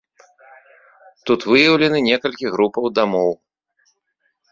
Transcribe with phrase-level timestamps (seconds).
[1.29, 3.31] Тут выяўлены некалькі групаў дамоў.